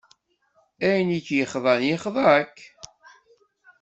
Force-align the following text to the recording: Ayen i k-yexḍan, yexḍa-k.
Ayen 0.87 1.09
i 1.17 1.19
k-yexḍan, 1.25 1.81
yexḍa-k. 1.85 2.55